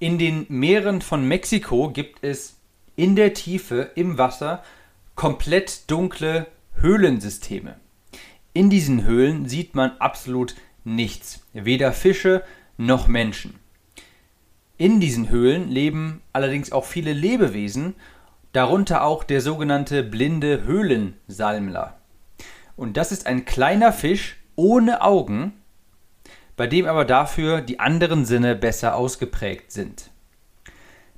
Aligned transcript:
In 0.00 0.16
den 0.16 0.46
Meeren 0.48 1.02
von 1.02 1.28
Mexiko 1.28 1.90
gibt 1.90 2.24
es 2.24 2.56
in 2.96 3.16
der 3.16 3.34
Tiefe 3.34 3.90
im 3.96 4.16
Wasser 4.16 4.64
komplett 5.14 5.90
dunkle 5.90 6.46
Höhlensysteme. 6.76 7.76
In 8.54 8.70
diesen 8.70 9.04
Höhlen 9.04 9.46
sieht 9.46 9.74
man 9.74 9.90
absolut 9.98 10.54
nichts, 10.84 11.44
weder 11.52 11.92
Fische 11.92 12.42
noch 12.78 13.08
Menschen. 13.08 13.56
In 14.78 15.00
diesen 15.00 15.28
Höhlen 15.28 15.68
leben 15.68 16.22
allerdings 16.32 16.72
auch 16.72 16.86
viele 16.86 17.12
Lebewesen, 17.12 17.94
darunter 18.52 19.04
auch 19.04 19.22
der 19.22 19.42
sogenannte 19.42 20.02
blinde 20.02 20.64
Höhlensalmler. 20.64 21.98
Und 22.74 22.96
das 22.96 23.12
ist 23.12 23.26
ein 23.26 23.44
kleiner 23.44 23.92
Fisch 23.92 24.38
ohne 24.56 25.02
Augen, 25.02 25.59
bei 26.60 26.66
dem 26.66 26.84
aber 26.84 27.06
dafür 27.06 27.62
die 27.62 27.80
anderen 27.80 28.26
Sinne 28.26 28.54
besser 28.54 28.94
ausgeprägt 28.94 29.72
sind. 29.72 30.10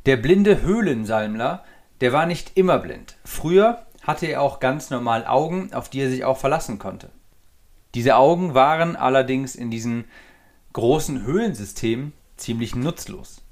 Der 0.07 0.17
blinde 0.17 0.63
Höhlensalmler, 0.63 1.65
der 2.01 2.13
war 2.13 2.27
nicht 2.27 2.53
immer 2.57 2.79
blind. 2.79 3.17
Früher 3.25 3.85
hatte 4.03 4.27
er 4.27 4.41
auch 4.41 4.61
ganz 4.61 4.91
normal 4.91 5.27
Augen, 5.27 5.73
auf 5.73 5.89
die 5.89 6.03
er 6.03 6.11
sich 6.11 6.25
auch 6.25 6.39
verlassen 6.39 6.79
konnte. 6.79 7.11
Diese 7.97 8.15
Augen 8.15 8.55
waren 8.55 8.95
allerdings 8.95 9.57
in 9.57 9.73
diesen 9.73 10.05
großen 10.75 11.25
Höhlensystemen 11.25 12.13
ziemlich 12.37 12.77
nutzlos. 12.77 13.43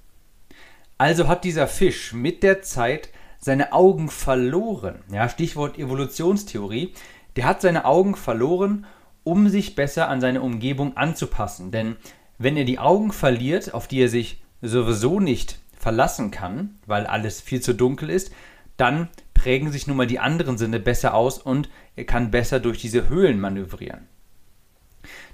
Also 0.96 1.26
hat 1.26 1.42
dieser 1.42 1.66
Fisch 1.66 2.12
mit 2.12 2.44
der 2.44 2.62
Zeit 2.62 3.08
seine 3.40 3.72
Augen 3.72 4.10
verloren. 4.10 5.02
Ja, 5.10 5.28
Stichwort 5.28 5.76
Evolutionstheorie. 5.76 6.94
Der 7.34 7.46
hat 7.46 7.60
seine 7.60 7.84
Augen 7.84 8.14
verloren 8.14 8.86
um 9.24 9.48
sich 9.48 9.74
besser 9.74 10.08
an 10.08 10.20
seine 10.20 10.42
Umgebung 10.42 10.96
anzupassen. 10.96 11.70
Denn 11.70 11.96
wenn 12.38 12.56
er 12.56 12.64
die 12.64 12.78
Augen 12.78 13.12
verliert, 13.12 13.74
auf 13.74 13.88
die 13.88 14.00
er 14.00 14.08
sich 14.08 14.42
sowieso 14.62 15.20
nicht 15.20 15.58
verlassen 15.76 16.30
kann, 16.30 16.78
weil 16.86 17.06
alles 17.06 17.40
viel 17.40 17.60
zu 17.60 17.74
dunkel 17.74 18.10
ist, 18.10 18.32
dann 18.76 19.08
prägen 19.34 19.72
sich 19.72 19.86
nun 19.86 19.96
mal 19.96 20.06
die 20.06 20.18
anderen 20.18 20.58
Sinne 20.58 20.80
besser 20.80 21.14
aus 21.14 21.38
und 21.38 21.68
er 21.96 22.04
kann 22.04 22.30
besser 22.30 22.60
durch 22.60 22.78
diese 22.78 23.08
Höhlen 23.08 23.40
manövrieren. 23.40 24.06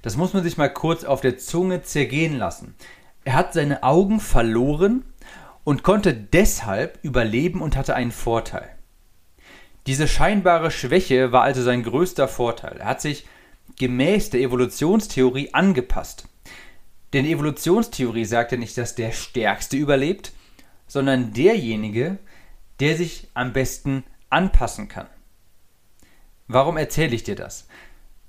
Das 0.03 0.17
muss 0.17 0.33
man 0.33 0.45
sich 0.45 0.57
mal 0.57 0.69
kurz 0.73 1.05
auf 1.05 1.21
der 1.21 1.39
Zunge 1.39 1.83
zergehen 1.83 2.39
lassen. 2.39 2.75
Er 3.25 3.35
hat 3.35 3.53
seine 3.53 3.83
Augen 3.83 4.21
verloren 4.21 5.05
und 5.65 5.83
konnte 5.83 6.15
deshalb 6.15 7.01
überleben 7.03 7.61
und 7.61 7.77
hatte 7.77 7.97
einen 7.97 8.13
Vorteil. 8.13 8.69
Diese 9.87 10.07
scheinbare 10.07 10.71
Schwäche 10.71 11.33
war 11.33 11.43
also 11.43 11.63
sein 11.63 11.83
größter 11.83 12.29
Vorteil. 12.29 12.77
Er 12.79 12.87
hat 12.87 13.01
sich 13.01 13.27
gemäß 13.79 14.31
der 14.31 14.41
Evolutionstheorie 14.41 15.53
angepasst. 15.53 16.29
Denn 17.13 17.25
die 17.25 17.33
Evolutionstheorie 17.33 18.25
sagt 18.25 18.53
ja 18.53 18.59
nicht, 18.59 18.77
dass 18.79 18.95
der 18.95 19.13
Stärkste 19.13 19.77
überlebt, 19.77 20.33
sondern 20.87 21.33
derjenige, 21.33 22.19
der 22.81 22.97
sich 22.97 23.29
am 23.35 23.53
besten 23.53 24.05
anpassen 24.31 24.89
kann. 24.89 25.07
Warum 26.49 26.77
erzähle 26.77 27.15
ich 27.15 27.25
dir 27.25 27.35
das? 27.37 27.69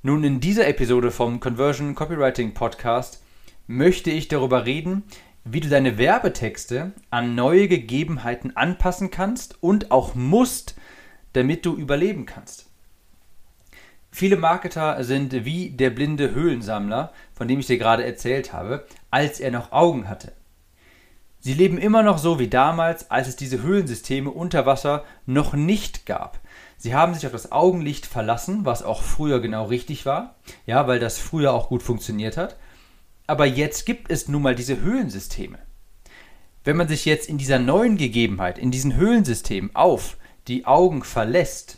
Nun, 0.02 0.24
in 0.24 0.40
dieser 0.40 0.68
Episode 0.68 1.12
vom 1.12 1.40
Conversion 1.40 1.96
Copywriting 1.96 2.54
Podcast 2.54 3.24
möchte 3.68 4.10
ich 4.10 4.28
darüber 4.28 4.66
reden, 4.66 5.04
wie 5.44 5.60
du 5.60 5.70
deine 5.70 5.98
Werbetexte 5.98 6.94
an 7.10 7.36
neue 7.36 7.68
Gegebenheiten 7.68 8.56
anpassen 8.56 9.12
kannst 9.12 9.62
und 9.62 9.92
auch 9.92 10.16
musst, 10.16 10.76
damit 11.34 11.66
du 11.66 11.76
überleben 11.76 12.26
kannst. 12.26 12.67
Viele 14.18 14.38
Marketer 14.38 15.04
sind 15.04 15.46
wie 15.46 15.70
der 15.70 15.92
blinde 15.92 16.32
Höhlensammler, 16.32 17.14
von 17.36 17.48
dem 17.48 17.60
ich 17.60 17.68
dir 17.68 17.78
gerade 17.78 18.04
erzählt 18.04 18.52
habe, 18.52 18.88
als 19.12 19.40
er 19.40 19.52
noch 19.52 19.72
Augen 19.72 20.10
hatte. 20.10 20.32
Sie 21.40 21.54
leben 21.54 21.78
immer 21.78 22.02
noch 22.02 22.18
so 22.18 22.40
wie 22.40 22.48
damals, 22.48 23.12
als 23.12 23.28
es 23.28 23.36
diese 23.36 23.62
Höhlensysteme 23.62 24.32
unter 24.32 24.66
Wasser 24.66 25.04
noch 25.28 25.54
nicht 25.54 26.08
gab. 26.08 26.40
Sie 26.78 26.96
haben 26.96 27.14
sich 27.14 27.28
auf 27.28 27.32
das 27.32 27.52
Augenlicht 27.52 28.08
verlassen, 28.08 28.66
was 28.66 28.82
auch 28.82 29.04
früher 29.04 29.40
genau 29.40 29.66
richtig 29.66 30.08
war, 30.08 30.34
ja, 30.66 30.88
weil 30.88 30.98
das 30.98 31.20
früher 31.20 31.54
auch 31.54 31.70
gut 31.70 31.84
funktioniert 31.84 32.38
hat. 32.38 32.56
Aber 33.28 33.46
jetzt 33.46 33.86
gibt 33.86 34.10
es 34.10 34.28
nun 34.28 34.42
mal 34.42 34.56
diese 34.56 34.82
Höhlensysteme. 34.82 35.60
Wenn 36.64 36.76
man 36.76 36.88
sich 36.88 37.06
jetzt 37.06 37.30
in 37.30 37.38
dieser 37.38 37.60
neuen 37.60 37.98
Gegebenheit, 37.98 38.58
in 38.58 38.72
diesen 38.72 38.96
Höhlensystemen 38.96 39.76
auf 39.76 40.18
die 40.48 40.66
Augen 40.66 41.04
verlässt, 41.04 41.78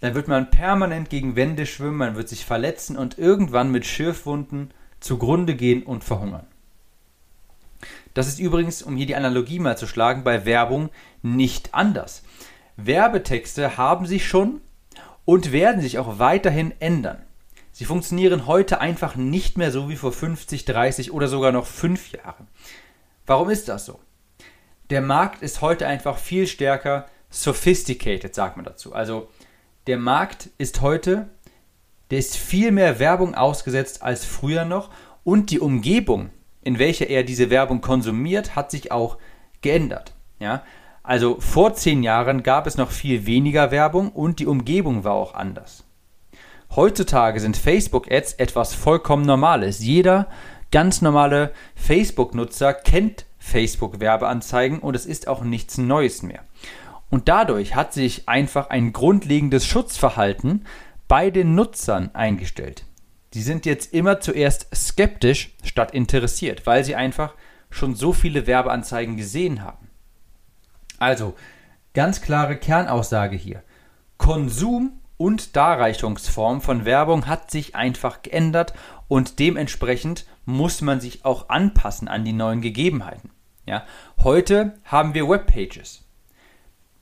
dann 0.00 0.14
wird 0.14 0.28
man 0.28 0.50
permanent 0.50 1.10
gegen 1.10 1.36
Wände 1.36 1.66
schwimmen, 1.66 1.96
man 1.96 2.16
wird 2.16 2.28
sich 2.28 2.44
verletzen 2.44 2.96
und 2.96 3.18
irgendwann 3.18 3.70
mit 3.70 3.86
Schürfwunden 3.86 4.72
zugrunde 4.98 5.54
gehen 5.54 5.82
und 5.82 6.04
verhungern. 6.04 6.46
Das 8.14 8.26
ist 8.26 8.38
übrigens, 8.38 8.82
um 8.82 8.96
hier 8.96 9.06
die 9.06 9.14
Analogie 9.14 9.58
mal 9.58 9.78
zu 9.78 9.86
schlagen, 9.86 10.24
bei 10.24 10.44
Werbung 10.44 10.90
nicht 11.22 11.74
anders. 11.74 12.22
Werbetexte 12.76 13.76
haben 13.76 14.06
sich 14.06 14.26
schon 14.26 14.60
und 15.24 15.52
werden 15.52 15.80
sich 15.80 15.98
auch 15.98 16.18
weiterhin 16.18 16.72
ändern. 16.80 17.22
Sie 17.72 17.84
funktionieren 17.84 18.46
heute 18.46 18.80
einfach 18.80 19.16
nicht 19.16 19.56
mehr 19.56 19.70
so 19.70 19.88
wie 19.88 19.96
vor 19.96 20.12
50, 20.12 20.64
30 20.64 21.12
oder 21.12 21.28
sogar 21.28 21.52
noch 21.52 21.66
5 21.66 22.12
Jahren. 22.12 22.48
Warum 23.26 23.48
ist 23.48 23.68
das 23.68 23.86
so? 23.86 24.00
Der 24.90 25.00
Markt 25.00 25.42
ist 25.42 25.60
heute 25.60 25.86
einfach 25.86 26.18
viel 26.18 26.46
stärker 26.46 27.06
sophisticated, 27.30 28.34
sagt 28.34 28.56
man 28.56 28.64
dazu. 28.64 28.92
Also 28.92 29.28
der 29.86 29.98
Markt 29.98 30.50
ist 30.58 30.80
heute, 30.80 31.28
der 32.10 32.18
ist 32.18 32.36
viel 32.36 32.70
mehr 32.70 32.98
Werbung 32.98 33.34
ausgesetzt 33.34 34.02
als 34.02 34.24
früher 34.24 34.64
noch 34.64 34.90
und 35.24 35.50
die 35.50 35.60
Umgebung, 35.60 36.30
in 36.62 36.78
welcher 36.78 37.08
er 37.08 37.22
diese 37.22 37.50
Werbung 37.50 37.80
konsumiert, 37.80 38.56
hat 38.56 38.70
sich 38.70 38.92
auch 38.92 39.16
geändert. 39.62 40.14
Ja? 40.38 40.62
Also 41.02 41.40
vor 41.40 41.74
zehn 41.74 42.02
Jahren 42.02 42.42
gab 42.42 42.66
es 42.66 42.76
noch 42.76 42.90
viel 42.90 43.26
weniger 43.26 43.70
Werbung 43.70 44.10
und 44.10 44.38
die 44.38 44.46
Umgebung 44.46 45.04
war 45.04 45.14
auch 45.14 45.34
anders. 45.34 45.84
Heutzutage 46.74 47.40
sind 47.40 47.56
Facebook-Ads 47.56 48.34
etwas 48.34 48.74
vollkommen 48.74 49.24
Normales. 49.24 49.80
Jeder 49.80 50.28
ganz 50.70 51.02
normale 51.02 51.52
Facebook-Nutzer 51.74 52.74
kennt 52.74 53.24
Facebook-Werbeanzeigen 53.38 54.78
und 54.78 54.94
es 54.94 55.06
ist 55.06 55.26
auch 55.26 55.42
nichts 55.42 55.78
Neues 55.78 56.22
mehr. 56.22 56.44
Und 57.10 57.28
dadurch 57.28 57.74
hat 57.74 57.92
sich 57.92 58.28
einfach 58.28 58.70
ein 58.70 58.92
grundlegendes 58.92 59.66
Schutzverhalten 59.66 60.64
bei 61.08 61.30
den 61.30 61.56
Nutzern 61.56 62.14
eingestellt. 62.14 62.84
Die 63.34 63.42
sind 63.42 63.66
jetzt 63.66 63.92
immer 63.92 64.20
zuerst 64.20 64.68
skeptisch 64.74 65.54
statt 65.64 65.92
interessiert, 65.92 66.66
weil 66.66 66.84
sie 66.84 66.94
einfach 66.94 67.34
schon 67.68 67.94
so 67.94 68.12
viele 68.12 68.46
Werbeanzeigen 68.46 69.16
gesehen 69.16 69.62
haben. 69.62 69.88
Also, 70.98 71.34
ganz 71.94 72.20
klare 72.20 72.56
Kernaussage 72.56 73.36
hier. 73.36 73.62
Konsum 74.18 75.00
und 75.16 75.56
Darreichungsform 75.56 76.60
von 76.60 76.84
Werbung 76.84 77.26
hat 77.26 77.50
sich 77.50 77.74
einfach 77.74 78.22
geändert 78.22 78.74
und 79.08 79.38
dementsprechend 79.38 80.26
muss 80.44 80.80
man 80.80 81.00
sich 81.00 81.24
auch 81.24 81.48
anpassen 81.48 82.08
an 82.08 82.24
die 82.24 82.32
neuen 82.32 82.60
Gegebenheiten. 82.60 83.30
Ja? 83.66 83.84
Heute 84.22 84.78
haben 84.84 85.14
wir 85.14 85.28
Webpages 85.28 86.04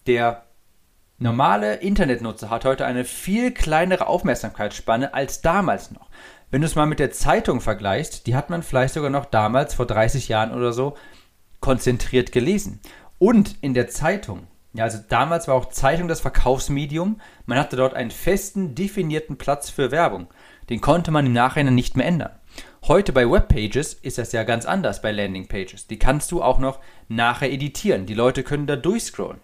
der 0.08 0.46
normale 1.18 1.76
Internetnutzer 1.76 2.48
hat 2.50 2.64
heute 2.64 2.86
eine 2.86 3.04
viel 3.04 3.52
kleinere 3.52 4.06
Aufmerksamkeitsspanne 4.06 5.12
als 5.12 5.42
damals 5.42 5.90
noch. 5.90 6.08
Wenn 6.50 6.62
du 6.62 6.66
es 6.66 6.76
mal 6.76 6.86
mit 6.86 6.98
der 6.98 7.10
Zeitung 7.10 7.60
vergleichst, 7.60 8.26
die 8.26 8.34
hat 8.34 8.48
man 8.48 8.62
vielleicht 8.62 8.94
sogar 8.94 9.10
noch 9.10 9.26
damals, 9.26 9.74
vor 9.74 9.86
30 9.86 10.28
Jahren 10.28 10.54
oder 10.54 10.72
so, 10.72 10.96
konzentriert 11.60 12.32
gelesen. 12.32 12.80
Und 13.18 13.56
in 13.60 13.74
der 13.74 13.88
Zeitung, 13.88 14.46
ja, 14.72 14.84
also 14.84 14.98
damals 15.08 15.46
war 15.46 15.56
auch 15.56 15.68
Zeitung 15.68 16.08
das 16.08 16.20
Verkaufsmedium, 16.20 17.20
man 17.44 17.58
hatte 17.58 17.76
dort 17.76 17.92
einen 17.92 18.10
festen, 18.10 18.74
definierten 18.74 19.36
Platz 19.36 19.68
für 19.68 19.90
Werbung. 19.90 20.28
Den 20.70 20.80
konnte 20.80 21.10
man 21.10 21.26
im 21.26 21.32
Nachhinein 21.34 21.74
nicht 21.74 21.96
mehr 21.96 22.06
ändern. 22.06 22.32
Heute 22.86 23.12
bei 23.12 23.30
Webpages 23.30 23.92
ist 23.92 24.16
das 24.16 24.32
ja 24.32 24.44
ganz 24.44 24.64
anders 24.64 25.02
bei 25.02 25.12
Landingpages. 25.12 25.86
Die 25.86 25.98
kannst 25.98 26.32
du 26.32 26.42
auch 26.42 26.58
noch 26.58 26.78
nachher 27.08 27.52
editieren. 27.52 28.06
Die 28.06 28.14
Leute 28.14 28.42
können 28.42 28.66
da 28.66 28.76
durchscrollen. 28.76 29.40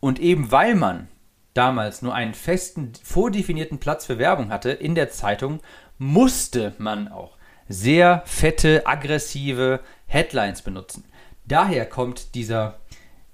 Und 0.00 0.18
eben 0.18 0.50
weil 0.50 0.74
man 0.74 1.08
damals 1.54 2.02
nur 2.02 2.14
einen 2.14 2.34
festen, 2.34 2.92
vordefinierten 3.02 3.78
Platz 3.78 4.06
für 4.06 4.18
Werbung 4.18 4.50
hatte 4.50 4.70
in 4.70 4.94
der 4.94 5.10
Zeitung, 5.10 5.60
musste 5.98 6.74
man 6.78 7.08
auch 7.08 7.36
sehr 7.68 8.22
fette, 8.24 8.86
aggressive 8.86 9.80
Headlines 10.06 10.62
benutzen. 10.62 11.04
Daher 11.44 11.86
kommt 11.86 12.34
dieser, 12.34 12.80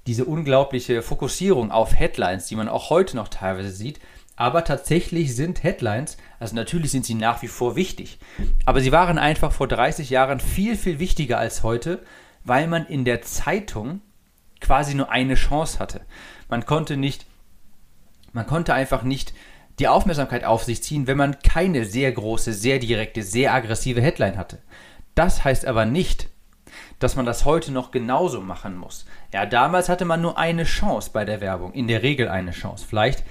diese 0.06 0.24
unglaubliche 0.24 1.02
Fokussierung 1.02 1.70
auf 1.70 1.94
Headlines, 1.94 2.46
die 2.46 2.56
man 2.56 2.68
auch 2.68 2.90
heute 2.90 3.16
noch 3.16 3.28
teilweise 3.28 3.70
sieht. 3.70 4.00
Aber 4.36 4.64
tatsächlich 4.64 5.34
sind 5.34 5.62
Headlines, 5.62 6.18
also 6.38 6.54
natürlich 6.54 6.90
sind 6.90 7.06
sie 7.06 7.14
nach 7.14 7.40
wie 7.40 7.48
vor 7.48 7.74
wichtig, 7.74 8.18
aber 8.66 8.82
sie 8.82 8.92
waren 8.92 9.16
einfach 9.16 9.50
vor 9.50 9.66
30 9.66 10.10
Jahren 10.10 10.40
viel, 10.40 10.76
viel 10.76 10.98
wichtiger 10.98 11.38
als 11.38 11.62
heute, 11.62 12.02
weil 12.44 12.66
man 12.66 12.86
in 12.86 13.06
der 13.06 13.22
Zeitung 13.22 14.02
quasi 14.60 14.94
nur 14.94 15.10
eine 15.10 15.36
Chance 15.36 15.78
hatte. 15.78 16.02
Man 16.48 16.66
konnte 16.66 16.96
nicht, 16.96 17.26
man 18.32 18.46
konnte 18.46 18.74
einfach 18.74 19.02
nicht 19.02 19.32
die 19.78 19.88
Aufmerksamkeit 19.88 20.44
auf 20.44 20.64
sich 20.64 20.82
ziehen, 20.82 21.06
wenn 21.06 21.18
man 21.18 21.38
keine 21.40 21.84
sehr 21.84 22.10
große, 22.12 22.52
sehr 22.52 22.78
direkte, 22.78 23.22
sehr 23.22 23.52
aggressive 23.52 24.00
Headline 24.00 24.38
hatte. 24.38 24.58
Das 25.14 25.44
heißt 25.44 25.66
aber 25.66 25.84
nicht, 25.84 26.28
dass 26.98 27.16
man 27.16 27.26
das 27.26 27.44
heute 27.44 27.72
noch 27.72 27.90
genauso 27.90 28.40
machen 28.40 28.76
muss. 28.76 29.06
Ja, 29.32 29.46
damals 29.46 29.88
hatte 29.88 30.04
man 30.04 30.20
nur 30.20 30.38
eine 30.38 30.64
Chance 30.64 31.10
bei 31.12 31.24
der 31.24 31.40
Werbung, 31.40 31.72
in 31.72 31.88
der 31.88 32.02
Regel 32.02 32.28
eine 32.28 32.52
Chance. 32.52 32.86
Vielleicht 32.88 33.24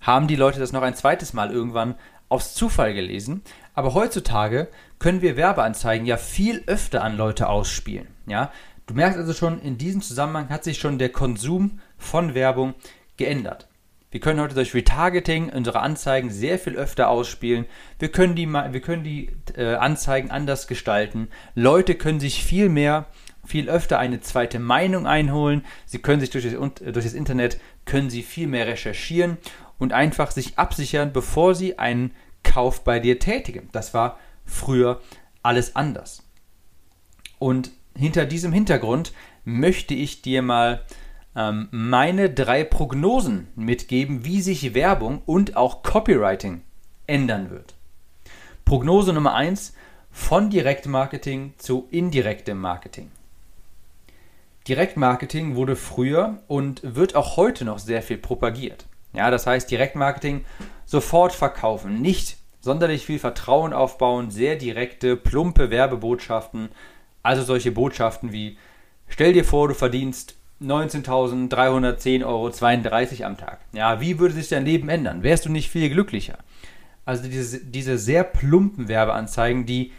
haben 0.00 0.26
die 0.26 0.36
Leute 0.36 0.58
das 0.58 0.72
noch 0.72 0.82
ein 0.82 0.96
zweites 0.96 1.32
Mal 1.32 1.52
irgendwann 1.52 1.94
aus 2.28 2.54
Zufall 2.54 2.94
gelesen, 2.94 3.42
aber 3.74 3.94
heutzutage 3.94 4.68
können 4.98 5.22
wir 5.22 5.36
Werbeanzeigen 5.36 6.06
ja 6.06 6.16
viel 6.16 6.62
öfter 6.66 7.02
an 7.04 7.16
Leute 7.16 7.48
ausspielen. 7.48 8.08
Ja, 8.26 8.50
du 8.86 8.94
merkst 8.94 9.18
also 9.18 9.32
schon, 9.32 9.60
in 9.60 9.78
diesem 9.78 10.00
Zusammenhang 10.00 10.48
hat 10.48 10.64
sich 10.64 10.78
schon 10.78 10.98
der 10.98 11.10
Konsum 11.10 11.80
von 12.02 12.34
Werbung 12.34 12.74
geändert. 13.16 13.68
Wir 14.10 14.20
können 14.20 14.40
heute 14.40 14.54
durch 14.54 14.74
Retargeting 14.74 15.48
unsere 15.48 15.80
Anzeigen 15.80 16.30
sehr 16.30 16.58
viel 16.58 16.76
öfter 16.76 17.08
ausspielen. 17.08 17.64
Wir 17.98 18.10
können 18.10 18.34
die, 18.34 18.46
wir 18.46 18.80
können 18.80 19.04
die 19.04 19.30
äh, 19.56 19.76
Anzeigen 19.76 20.30
anders 20.30 20.66
gestalten. 20.66 21.28
Leute 21.54 21.94
können 21.94 22.20
sich 22.20 22.44
viel 22.44 22.68
mehr, 22.68 23.06
viel 23.42 23.70
öfter 23.70 23.98
eine 23.98 24.20
zweite 24.20 24.58
Meinung 24.58 25.06
einholen. 25.06 25.64
Sie 25.86 25.98
können 25.98 26.20
sich 26.20 26.28
durch 26.28 26.44
das, 26.44 26.52
durch 26.52 27.06
das 27.06 27.14
Internet, 27.14 27.58
können 27.86 28.10
sie 28.10 28.22
viel 28.22 28.48
mehr 28.48 28.66
recherchieren 28.66 29.38
und 29.78 29.94
einfach 29.94 30.30
sich 30.30 30.58
absichern, 30.58 31.14
bevor 31.14 31.54
sie 31.54 31.78
einen 31.78 32.12
Kauf 32.42 32.84
bei 32.84 33.00
dir 33.00 33.18
tätigen. 33.18 33.70
Das 33.72 33.94
war 33.94 34.18
früher 34.44 35.00
alles 35.42 35.74
anders. 35.74 36.22
Und 37.38 37.70
hinter 37.96 38.26
diesem 38.26 38.52
Hintergrund 38.52 39.14
möchte 39.44 39.94
ich 39.94 40.20
dir 40.20 40.42
mal 40.42 40.82
ähm, 41.34 41.68
meine 41.70 42.30
drei 42.30 42.64
Prognosen 42.64 43.48
mitgeben, 43.56 44.24
wie 44.24 44.42
sich 44.42 44.74
Werbung 44.74 45.22
und 45.26 45.56
auch 45.56 45.82
Copywriting 45.82 46.62
ändern 47.06 47.50
wird. 47.50 47.74
Prognose 48.64 49.12
Nummer 49.12 49.34
1 49.34 49.74
von 50.10 50.50
Direktmarketing 50.50 51.54
zu 51.56 51.88
indirektem 51.90 52.58
Marketing. 52.58 53.10
Direktmarketing 54.68 55.56
wurde 55.56 55.74
früher 55.74 56.38
und 56.46 56.80
wird 56.82 57.16
auch 57.16 57.36
heute 57.36 57.64
noch 57.64 57.78
sehr 57.78 58.02
viel 58.02 58.18
propagiert. 58.18 58.86
Ja, 59.12 59.30
das 59.30 59.46
heißt 59.46 59.70
Direktmarketing 59.70 60.44
sofort 60.84 61.32
verkaufen, 61.32 62.00
nicht 62.00 62.36
sonderlich 62.60 63.04
viel 63.04 63.18
Vertrauen 63.18 63.72
aufbauen, 63.72 64.30
sehr 64.30 64.56
direkte, 64.56 65.16
plumpe 65.16 65.70
Werbebotschaften, 65.70 66.68
also 67.22 67.42
solche 67.42 67.72
Botschaften 67.72 68.32
wie 68.32 68.56
stell 69.08 69.32
dir 69.32 69.44
vor, 69.44 69.68
du 69.68 69.74
verdienst 69.74 70.36
19.310,32 70.62 72.24
Euro 72.24 72.50
am 73.26 73.36
Tag. 73.36 73.60
Ja, 73.72 74.00
wie 74.00 74.18
würde 74.18 74.34
sich 74.34 74.48
dein 74.48 74.64
Leben 74.64 74.88
ändern? 74.88 75.22
Wärst 75.22 75.44
du 75.46 75.50
nicht 75.50 75.70
viel 75.70 75.90
glücklicher? 75.90 76.38
Also 77.04 77.24
diese, 77.24 77.64
diese 77.64 77.98
sehr 77.98 78.24
plumpen 78.24 78.88
Werbeanzeigen, 78.88 79.66
die 79.66 79.92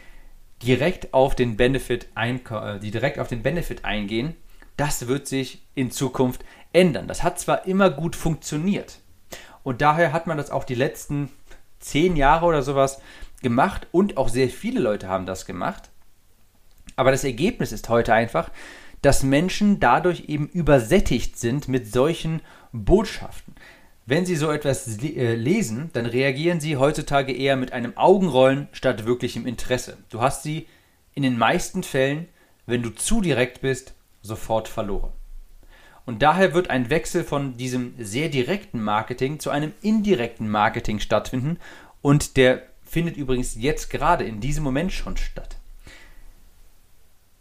direkt 0.61 1.13
auf 1.13 1.35
den 1.35 1.57
Benefit 1.57 2.07
äh, 2.15 2.79
die 2.79 2.91
direkt 2.91 3.19
auf 3.19 3.27
den 3.27 3.43
Benefit 3.43 3.83
eingehen, 3.83 4.35
das 4.77 5.07
wird 5.07 5.27
sich 5.27 5.61
in 5.75 5.91
Zukunft 5.91 6.43
ändern. 6.71 7.07
Das 7.07 7.23
hat 7.23 7.39
zwar 7.39 7.67
immer 7.67 7.89
gut 7.89 8.15
funktioniert 8.15 8.99
und 9.63 9.81
daher 9.81 10.13
hat 10.13 10.27
man 10.27 10.37
das 10.37 10.51
auch 10.51 10.63
die 10.63 10.75
letzten 10.75 11.29
zehn 11.79 12.15
Jahre 12.15 12.45
oder 12.45 12.61
sowas 12.61 13.01
gemacht 13.41 13.87
und 13.91 14.17
auch 14.17 14.29
sehr 14.29 14.49
viele 14.49 14.79
Leute 14.79 15.07
haben 15.07 15.25
das 15.25 15.45
gemacht. 15.45 15.89
Aber 16.95 17.11
das 17.11 17.23
Ergebnis 17.23 17.71
ist 17.71 17.89
heute 17.89 18.13
einfach, 18.13 18.51
dass 19.03 19.21
Menschen 19.21 19.79
dadurch 19.79 20.25
eben 20.29 20.47
übersättigt 20.47 21.37
sind 21.37 21.67
mit 21.67 21.91
solchen 21.91 22.41
Botschaften. 22.71 23.53
Wenn 24.05 24.25
sie 24.25 24.35
so 24.35 24.49
etwas 24.49 24.97
äh, 25.03 25.35
lesen, 25.35 25.89
dann 25.93 26.05
reagieren 26.05 26.59
sie 26.59 26.77
heutzutage 26.77 27.33
eher 27.33 27.55
mit 27.57 27.73
einem 27.73 27.95
Augenrollen 27.97 28.69
statt 28.71 29.05
wirklichem 29.05 29.45
Interesse. 29.45 29.97
Du 30.09 30.21
hast 30.21 30.43
sie 30.43 30.67
in 31.13 31.23
den 31.23 31.37
meisten 31.37 31.83
Fällen, 31.83 32.27
wenn 32.65 32.81
du 32.81 32.89
zu 32.89 33.21
direkt 33.21 33.61
bist, 33.61 33.93
sofort 34.21 34.69
verloren. 34.69 35.11
Und 36.05 36.21
daher 36.21 36.53
wird 36.53 36.69
ein 36.69 36.89
Wechsel 36.89 37.23
von 37.23 37.57
diesem 37.57 37.93
sehr 37.97 38.29
direkten 38.29 38.81
Marketing 38.81 39.39
zu 39.39 39.49
einem 39.49 39.73
indirekten 39.81 40.49
Marketing 40.49 40.99
stattfinden 40.99 41.59
und 42.01 42.37
der 42.37 42.63
findet 42.83 43.17
übrigens 43.17 43.55
jetzt 43.55 43.89
gerade 43.89 44.23
in 44.23 44.39
diesem 44.39 44.63
Moment 44.63 44.93
schon 44.93 45.17
statt. 45.17 45.57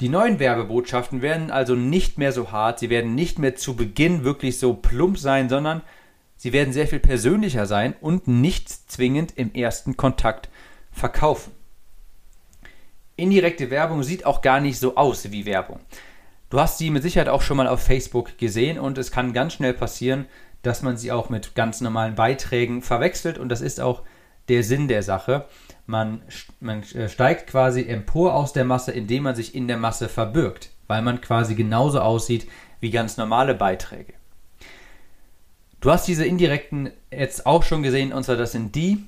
Die 0.03 0.09
neuen 0.09 0.41
Werbebotschaften 0.41 1.23
werden 1.23 1.53
also 1.53 1.77
nicht 1.77 2.19
mehr 2.19 2.33
so 2.33 2.51
hart, 2.51 2.81
sie 2.81 2.91
werden 2.91 3.15
nicht 3.15 3.39
mehr 3.39 3.55
zu 3.55 3.77
Beginn 3.77 4.25
wirklich 4.25 4.59
so 4.59 4.75
plump 4.75 5.17
sein, 5.17 5.49
sondern 5.49 5.81
sie 6.37 6.53
werden 6.53 6.73
sehr 6.73 6.89
viel 6.89 6.99
persönlicher 6.99 7.67
sein 7.67 7.95
und 8.01 8.27
nicht 8.27 8.69
zwingend 8.69 9.35
im 9.37 9.55
ersten 9.55 9.97
Kontakt 9.97 10.49
verkaufen. 10.91 11.53
Indirekte 13.15 13.71
Werbung 13.71 14.03
sieht 14.03 14.27
auch 14.27 14.43
gar 14.43 14.59
nicht 14.59 14.81
so 14.81 14.97
aus 14.97 15.31
wie 15.31 15.47
Werbung. 15.47 15.79
Du 16.51 16.59
hast 16.59 16.79
sie 16.79 16.91
mit 16.91 17.05
Sicherheit 17.05 17.29
auch 17.29 17.43
schon 17.43 17.59
mal 17.59 17.69
auf 17.69 17.81
Facebook 17.81 18.37
gesehen 18.39 18.81
und 18.81 18.99
es 18.99 19.13
kann 19.13 19.33
ganz 19.33 19.53
schnell 19.53 19.73
passieren, 19.73 20.27
dass 20.63 20.83
man 20.83 20.97
sie 20.97 21.13
auch 21.13 21.31
mit 21.31 21.55
ganz 21.55 21.81
normalen 21.81 22.17
Beiträgen 22.17 22.83
verwechselt 22.83 23.39
und 23.39 23.51
das 23.51 23.61
ist 23.61 23.81
auch 23.81 24.03
der 24.49 24.63
Sinn 24.63 24.89
der 24.89 25.03
Sache. 25.03 25.47
Man, 25.87 26.23
man 26.61 26.83
äh, 26.95 27.09
steigt 27.09 27.49
quasi 27.49 27.87
empor 27.87 28.35
aus 28.35 28.53
der 28.53 28.65
Masse, 28.65 28.93
indem 28.93 29.25
man 29.25 29.35
sich 29.35 29.55
in 29.55 29.69
der 29.69 29.77
Masse 29.77 30.09
verbirgt, 30.09 30.71
weil 30.87 31.03
man 31.03 31.21
quasi 31.21 31.55
genauso 31.55 32.01
aussieht 32.01 32.49
wie 32.81 32.91
ganz 32.91 33.17
normale 33.17 33.55
Beiträge. 33.55 34.15
Du 35.81 35.91
hast 35.91 36.07
diese 36.07 36.25
indirekten 36.25 36.91
jetzt 37.11 37.45
auch 37.45 37.65
schon 37.65 37.83
gesehen, 37.83 38.13
und 38.13 38.23
zwar 38.23 38.37
das 38.37 38.53
sind 38.53 38.75
die, 38.77 39.05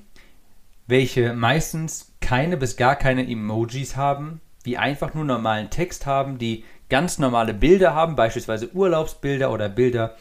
welche 0.87 1.33
meistens 1.33 2.13
keine 2.19 2.57
bis 2.57 2.75
gar 2.75 2.95
keine 2.95 3.25
Emojis 3.27 3.95
haben, 3.95 4.41
die 4.65 4.77
einfach 4.77 5.13
nur 5.13 5.23
normalen 5.23 5.69
Text 5.69 6.05
haben, 6.05 6.37
die 6.37 6.65
ganz 6.89 7.17
normale 7.17 7.53
Bilder 7.53 7.93
haben, 7.93 8.15
beispielsweise 8.15 8.73
Urlaubsbilder 8.73 9.51
oder 9.51 9.69
Bilder, 9.69 10.15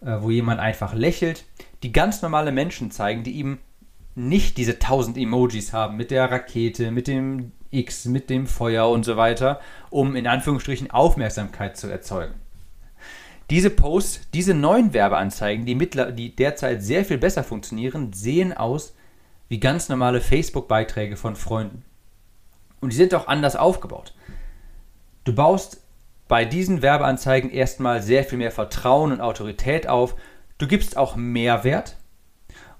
äh, 0.00 0.16
wo 0.20 0.30
jemand 0.30 0.60
einfach 0.60 0.94
lächelt, 0.94 1.44
die 1.82 1.92
ganz 1.92 2.22
normale 2.22 2.52
Menschen 2.52 2.90
zeigen, 2.90 3.22
die 3.22 3.32
ihm 3.32 3.58
nicht 4.14 4.56
diese 4.56 4.78
tausend 4.78 5.16
Emojis 5.16 5.72
haben 5.72 5.96
mit 5.96 6.10
der 6.10 6.30
Rakete, 6.30 6.90
mit 6.90 7.08
dem 7.08 7.52
X, 7.70 8.04
mit 8.04 8.28
dem 8.30 8.46
Feuer 8.46 8.88
und 8.90 9.04
so 9.04 9.16
weiter, 9.16 9.60
um 9.90 10.14
in 10.14 10.26
Anführungsstrichen 10.26 10.90
Aufmerksamkeit 10.90 11.76
zu 11.76 11.88
erzeugen. 11.88 12.34
Diese 13.50 13.70
Posts, 13.70 14.30
diese 14.32 14.54
neuen 14.54 14.92
Werbeanzeigen, 14.92 15.66
die, 15.66 15.74
mittler, 15.74 16.12
die 16.12 16.34
derzeit 16.34 16.82
sehr 16.82 17.04
viel 17.04 17.18
besser 17.18 17.44
funktionieren, 17.44 18.12
sehen 18.12 18.52
aus 18.52 18.94
wie 19.48 19.60
ganz 19.60 19.88
normale 19.88 20.20
Facebook-Beiträge 20.20 21.16
von 21.16 21.36
Freunden. 21.36 21.84
Und 22.80 22.92
die 22.92 22.96
sind 22.96 23.14
auch 23.14 23.28
anders 23.28 23.56
aufgebaut. 23.56 24.14
Du 25.24 25.34
baust 25.34 25.82
bei 26.28 26.44
diesen 26.44 26.82
Werbeanzeigen 26.82 27.50
erstmal 27.50 28.02
sehr 28.02 28.24
viel 28.24 28.38
mehr 28.38 28.50
Vertrauen 28.50 29.12
und 29.12 29.20
Autorität 29.20 29.86
auf. 29.86 30.16
Du 30.58 30.66
gibst 30.66 30.96
auch 30.96 31.16
Mehrwert. 31.16 31.96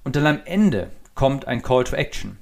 Und 0.04 0.16
dann 0.16 0.26
am 0.26 0.40
Ende 0.44 0.90
kommt 1.22 1.46
ein 1.46 1.62
Call 1.62 1.84
to 1.84 1.94
Action. 1.94 2.36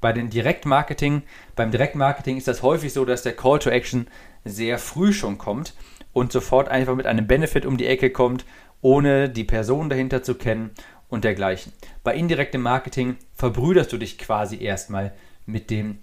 Bei 0.00 0.12
den 0.12 0.30
Direktmarketing, 0.30 1.22
beim 1.56 1.72
Direktmarketing 1.72 2.36
ist 2.36 2.46
das 2.46 2.62
häufig 2.62 2.92
so, 2.92 3.04
dass 3.04 3.24
der 3.24 3.34
Call 3.34 3.58
to 3.58 3.70
Action 3.70 4.06
sehr 4.44 4.78
früh 4.78 5.12
schon 5.12 5.36
kommt 5.36 5.74
und 6.12 6.30
sofort 6.30 6.68
einfach 6.68 6.94
mit 6.94 7.06
einem 7.06 7.26
Benefit 7.26 7.66
um 7.66 7.76
die 7.76 7.88
Ecke 7.88 8.10
kommt, 8.10 8.44
ohne 8.82 9.28
die 9.28 9.42
Person 9.42 9.90
dahinter 9.90 10.22
zu 10.22 10.36
kennen 10.36 10.70
und 11.08 11.24
dergleichen. 11.24 11.72
Bei 12.04 12.14
indirektem 12.14 12.62
Marketing 12.62 13.16
verbrüderst 13.34 13.92
du 13.92 13.98
dich 13.98 14.16
quasi 14.16 14.62
erstmal 14.62 15.12
mit 15.44 15.68
dem, 15.68 15.98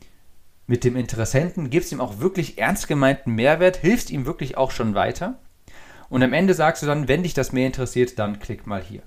mit 0.65 0.83
dem 0.83 0.97
Interessenten, 0.97 1.69
gibst 1.69 1.93
ihm 1.93 2.01
auch 2.01 2.19
wirklich 2.19 2.57
ernst 2.57 2.89
gemeinten 2.89 3.35
Mehrwert, 3.35 3.77
hilfst 3.77 4.11
ihm 4.11 4.25
wirklich 4.25 4.57
auch 4.57 4.71
schon 4.71 4.95
weiter. 4.95 5.39
Und 6.09 6.23
am 6.23 6.33
Ende 6.33 6.53
sagst 6.55 6.83
du 6.83 6.87
dann, 6.87 7.07
wenn 7.07 7.23
dich 7.23 7.35
das 7.35 7.53
mehr 7.53 7.67
interessiert, 7.67 8.19
dann 8.19 8.39
klick 8.39 8.67
mal 8.67 8.83
hier. 8.83 9.03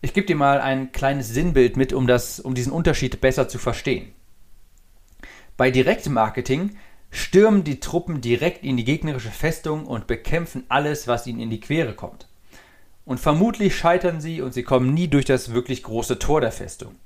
Ich 0.00 0.12
gebe 0.12 0.26
dir 0.26 0.36
mal 0.36 0.60
ein 0.60 0.92
kleines 0.92 1.28
Sinnbild 1.28 1.76
mit, 1.76 1.92
um, 1.92 2.06
das, 2.06 2.38
um 2.40 2.54
diesen 2.54 2.72
Unterschied 2.72 3.20
besser 3.20 3.48
zu 3.48 3.58
verstehen. 3.58 4.12
Bei 5.56 5.70
Direktmarketing 5.70 6.76
stürmen 7.10 7.64
die 7.64 7.80
Truppen 7.80 8.20
direkt 8.20 8.62
in 8.62 8.76
die 8.76 8.84
gegnerische 8.84 9.30
Festung 9.30 9.86
und 9.86 10.06
bekämpfen 10.06 10.64
alles, 10.68 11.08
was 11.08 11.26
ihnen 11.26 11.40
in 11.40 11.50
die 11.50 11.60
Quere 11.60 11.94
kommt. 11.94 12.28
Und 13.06 13.20
vermutlich 13.20 13.76
scheitern 13.76 14.20
sie 14.20 14.42
und 14.42 14.52
sie 14.52 14.64
kommen 14.64 14.92
nie 14.92 15.08
durch 15.08 15.24
das 15.24 15.54
wirklich 15.54 15.82
große 15.82 16.18
Tor 16.18 16.40
der 16.40 16.52
Festung. 16.52 16.96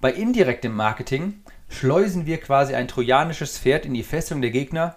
Bei 0.00 0.12
indirektem 0.12 0.74
Marketing 0.74 1.40
schleusen 1.68 2.26
wir 2.26 2.38
quasi 2.38 2.74
ein 2.74 2.88
trojanisches 2.88 3.58
Pferd 3.58 3.86
in 3.86 3.94
die 3.94 4.02
Festung 4.02 4.40
der 4.40 4.50
Gegner 4.50 4.96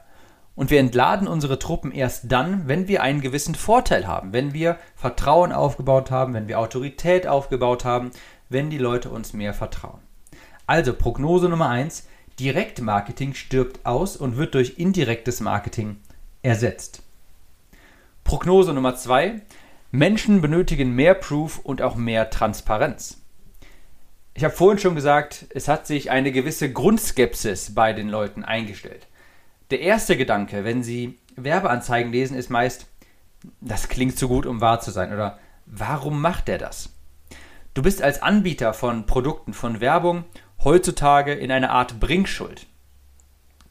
und 0.55 0.69
wir 0.69 0.79
entladen 0.79 1.27
unsere 1.27 1.59
Truppen 1.59 1.91
erst 1.91 2.31
dann, 2.31 2.67
wenn 2.67 2.87
wir 2.87 3.01
einen 3.01 3.21
gewissen 3.21 3.55
Vorteil 3.55 4.07
haben, 4.07 4.33
wenn 4.33 4.53
wir 4.53 4.77
Vertrauen 4.95 5.51
aufgebaut 5.51 6.11
haben, 6.11 6.33
wenn 6.33 6.47
wir 6.47 6.59
Autorität 6.59 7.27
aufgebaut 7.27 7.83
haben, 7.85 8.11
wenn 8.49 8.69
die 8.69 8.77
Leute 8.77 9.09
uns 9.09 9.33
mehr 9.33 9.53
vertrauen. 9.53 9.99
Also 10.65 10.93
Prognose 10.93 11.49
Nummer 11.49 11.69
1, 11.69 12.07
Direktmarketing 12.39 13.33
stirbt 13.33 13.85
aus 13.85 14.17
und 14.17 14.37
wird 14.37 14.55
durch 14.55 14.77
indirektes 14.77 15.41
Marketing 15.41 15.97
ersetzt. 16.41 17.01
Prognose 18.23 18.73
Nummer 18.73 18.95
2, 18.95 19.41
Menschen 19.91 20.41
benötigen 20.41 20.95
mehr 20.95 21.13
Proof 21.13 21.59
und 21.59 21.81
auch 21.81 21.95
mehr 21.95 22.29
Transparenz. 22.29 23.21
Ich 24.33 24.43
habe 24.43 24.53
vorhin 24.53 24.79
schon 24.79 24.95
gesagt, 24.95 25.45
es 25.53 25.67
hat 25.67 25.87
sich 25.87 26.11
eine 26.11 26.31
gewisse 26.31 26.71
Grundskepsis 26.71 27.73
bei 27.73 27.93
den 27.93 28.09
Leuten 28.09 28.43
eingestellt. 28.43 29.07
Der 29.71 29.81
erste 29.81 30.17
Gedanke, 30.17 30.63
wenn 30.63 30.83
Sie 30.83 31.19
Werbeanzeigen 31.35 32.11
lesen, 32.11 32.37
ist 32.37 32.49
meist, 32.49 32.87
das 33.61 33.89
klingt 33.89 34.17
zu 34.17 34.27
gut, 34.27 34.45
um 34.45 34.61
wahr 34.61 34.79
zu 34.79 34.91
sein 34.91 35.13
oder 35.13 35.39
warum 35.65 36.21
macht 36.21 36.49
er 36.49 36.57
das? 36.57 36.89
Du 37.73 37.81
bist 37.81 38.01
als 38.01 38.21
Anbieter 38.21 38.73
von 38.73 39.05
Produkten, 39.05 39.53
von 39.53 39.81
Werbung 39.81 40.23
heutzutage 40.63 41.33
in 41.33 41.51
einer 41.51 41.71
Art 41.71 41.99
Bringschuld. 41.99 42.67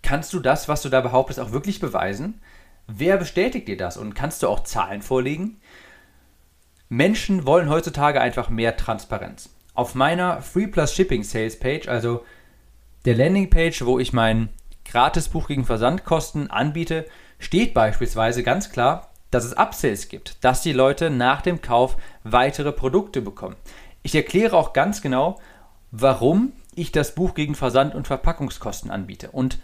Kannst 0.02 0.32
du 0.34 0.40
das, 0.40 0.68
was 0.68 0.82
du 0.82 0.90
da 0.90 1.00
behauptest, 1.00 1.40
auch 1.40 1.52
wirklich 1.52 1.80
beweisen? 1.80 2.40
Wer 2.86 3.16
bestätigt 3.16 3.66
dir 3.66 3.78
das 3.78 3.96
und 3.96 4.14
kannst 4.14 4.42
du 4.42 4.48
auch 4.48 4.62
Zahlen 4.64 5.00
vorlegen? 5.00 5.60
Menschen 6.90 7.46
wollen 7.46 7.70
heutzutage 7.70 8.20
einfach 8.20 8.50
mehr 8.50 8.76
Transparenz. 8.76 9.48
Auf 9.72 9.94
meiner 9.94 10.42
Free 10.42 10.66
Plus 10.66 10.94
Shipping 10.94 11.24
Sales 11.24 11.58
Page, 11.58 11.88
also 11.88 12.24
der 13.06 13.16
Landingpage, 13.16 13.84
wo 13.86 13.98
ich 13.98 14.12
mein 14.12 14.50
Gratisbuch 14.84 15.48
gegen 15.48 15.64
Versandkosten 15.64 16.50
anbiete, 16.50 17.06
steht 17.38 17.74
beispielsweise 17.74 18.42
ganz 18.42 18.70
klar, 18.70 19.10
dass 19.30 19.44
es 19.44 19.56
Upsells 19.56 20.08
gibt, 20.08 20.44
dass 20.44 20.62
die 20.62 20.72
Leute 20.72 21.10
nach 21.10 21.42
dem 21.42 21.60
Kauf 21.60 21.96
weitere 22.22 22.72
Produkte 22.72 23.20
bekommen. 23.20 23.56
Ich 24.02 24.14
erkläre 24.14 24.56
auch 24.56 24.72
ganz 24.72 25.02
genau, 25.02 25.40
warum 25.90 26.52
ich 26.74 26.92
das 26.92 27.14
Buch 27.14 27.34
gegen 27.34 27.54
Versand- 27.54 27.94
und 27.94 28.06
Verpackungskosten 28.06 28.90
anbiete. 28.90 29.30
Und 29.30 29.58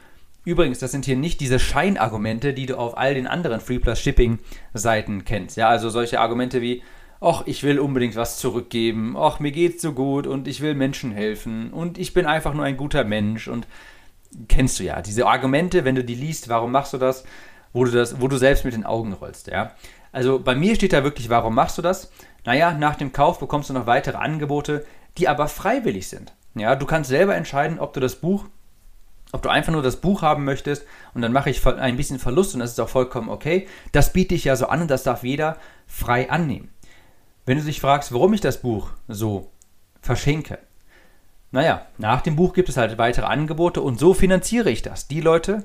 übrigens, 0.44 0.78
das 0.78 0.92
sind 0.92 1.04
hier 1.04 1.16
nicht 1.16 1.40
diese 1.40 1.58
Scheinargumente, 1.58 2.54
die 2.54 2.66
du 2.66 2.76
auf 2.78 2.96
all 2.96 3.14
den 3.14 3.26
anderen 3.26 3.60
Free 3.60 3.78
Plus 3.78 4.00
Shipping 4.00 4.38
Seiten 4.74 5.24
kennst. 5.24 5.56
Ja, 5.56 5.68
also 5.68 5.90
solche 5.90 6.20
Argumente 6.20 6.60
wie, 6.60 6.82
ach, 7.20 7.42
ich 7.46 7.62
will 7.62 7.78
unbedingt 7.78 8.16
was 8.16 8.38
zurückgeben, 8.38 9.16
ach, 9.16 9.40
mir 9.40 9.52
geht's 9.52 9.82
so 9.82 9.92
gut 9.92 10.26
und 10.26 10.48
ich 10.48 10.60
will 10.62 10.74
Menschen 10.74 11.12
helfen 11.12 11.72
und 11.72 11.98
ich 11.98 12.14
bin 12.14 12.26
einfach 12.26 12.54
nur 12.54 12.64
ein 12.64 12.76
guter 12.76 13.04
Mensch 13.04 13.48
und 13.48 13.66
kennst 14.48 14.78
du 14.78 14.84
ja. 14.84 15.02
Diese 15.02 15.26
Argumente, 15.26 15.84
wenn 15.84 15.94
du 15.94 16.04
die 16.04 16.14
liest, 16.14 16.48
warum 16.48 16.72
machst 16.72 16.92
du 16.92 16.98
das, 16.98 17.24
wo 17.72 17.84
du 17.84 17.90
das, 17.90 18.20
wo 18.20 18.28
du 18.28 18.36
selbst 18.36 18.64
mit 18.64 18.74
den 18.74 18.84
Augen 18.84 19.12
rollst, 19.12 19.46
ja. 19.48 19.72
Also 20.12 20.40
bei 20.40 20.54
mir 20.54 20.74
steht 20.74 20.92
da 20.92 21.04
wirklich, 21.04 21.28
warum 21.28 21.54
machst 21.54 21.78
du 21.78 21.82
das? 21.82 22.10
Naja, 22.44 22.72
nach 22.72 22.96
dem 22.96 23.12
Kauf 23.12 23.38
bekommst 23.38 23.70
du 23.70 23.74
noch 23.74 23.86
weitere 23.86 24.16
Angebote, 24.16 24.84
die 25.18 25.28
aber 25.28 25.46
freiwillig 25.46 26.08
sind. 26.08 26.32
Ja, 26.54 26.74
du 26.74 26.86
kannst 26.86 27.10
selber 27.10 27.36
entscheiden, 27.36 27.78
ob 27.78 27.92
du 27.92 28.00
das 28.00 28.16
Buch, 28.16 28.46
ob 29.32 29.42
du 29.42 29.48
einfach 29.48 29.72
nur 29.72 29.82
das 29.82 30.00
Buch 30.00 30.22
haben 30.22 30.44
möchtest 30.44 30.84
und 31.14 31.22
dann 31.22 31.32
mache 31.32 31.50
ich 31.50 31.64
ein 31.64 31.96
bisschen 31.96 32.18
Verlust 32.18 32.54
und 32.54 32.60
das 32.60 32.72
ist 32.72 32.80
auch 32.80 32.88
vollkommen 32.88 33.28
okay. 33.28 33.68
Das 33.92 34.12
biete 34.12 34.34
ich 34.34 34.44
ja 34.44 34.56
so 34.56 34.66
an 34.66 34.82
und 34.82 34.90
das 34.90 35.04
darf 35.04 35.22
jeder 35.22 35.58
frei 35.86 36.28
annehmen. 36.30 36.70
Wenn 37.46 37.58
du 37.58 37.64
dich 37.64 37.80
fragst, 37.80 38.12
warum 38.12 38.34
ich 38.34 38.40
das 38.40 38.60
Buch 38.60 38.90
so 39.06 39.52
verschenke, 40.00 40.58
naja, 41.52 41.86
nach 41.98 42.20
dem 42.20 42.36
Buch 42.36 42.52
gibt 42.52 42.68
es 42.68 42.76
halt 42.76 42.96
weitere 42.98 43.26
Angebote 43.26 43.82
und 43.82 43.98
so 43.98 44.14
finanziere 44.14 44.70
ich 44.70 44.82
das. 44.82 45.08
Die 45.08 45.20
Leute, 45.20 45.64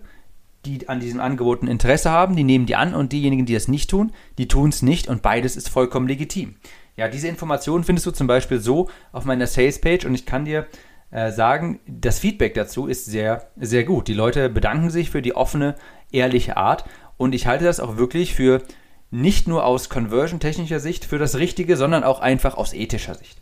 die 0.65 0.89
an 0.89 0.99
diesen 0.99 1.19
Angeboten 1.19 1.67
Interesse 1.67 2.09
haben, 2.09 2.35
die 2.35 2.43
nehmen 2.43 2.65
die 2.65 2.75
an 2.75 2.95
und 2.95 3.11
diejenigen, 3.11 3.45
die 3.45 3.53
das 3.53 3.67
nicht 3.67 3.89
tun, 3.89 4.11
die 4.37 4.47
tun 4.47 4.69
es 4.69 4.81
nicht 4.81 5.07
und 5.07 5.21
beides 5.21 5.55
ist 5.55 5.69
vollkommen 5.69 6.07
legitim. 6.07 6.55
Ja, 6.97 7.07
diese 7.07 7.27
Informationen 7.27 7.83
findest 7.83 8.07
du 8.07 8.11
zum 8.11 8.27
Beispiel 8.27 8.59
so 8.59 8.89
auf 9.11 9.25
meiner 9.25 9.47
Sales-Page 9.47 10.05
und 10.05 10.15
ich 10.15 10.25
kann 10.25 10.45
dir 10.45 10.65
äh, 11.11 11.31
sagen, 11.31 11.79
das 11.85 12.19
Feedback 12.19 12.53
dazu 12.55 12.87
ist 12.87 13.05
sehr, 13.05 13.47
sehr 13.57 13.83
gut. 13.83 14.07
Die 14.07 14.13
Leute 14.13 14.49
bedanken 14.49 14.89
sich 14.89 15.11
für 15.11 15.21
die 15.21 15.35
offene, 15.35 15.75
ehrliche 16.11 16.57
Art 16.57 16.85
und 17.17 17.35
ich 17.35 17.47
halte 17.47 17.65
das 17.65 17.79
auch 17.79 17.97
wirklich 17.97 18.33
für 18.33 18.63
nicht 19.11 19.47
nur 19.47 19.65
aus 19.65 19.89
conversion-technischer 19.89 20.79
Sicht 20.79 21.05
für 21.05 21.19
das 21.19 21.35
Richtige, 21.35 21.77
sondern 21.77 22.03
auch 22.03 22.21
einfach 22.21 22.55
aus 22.57 22.73
ethischer 22.73 23.13
Sicht. 23.13 23.41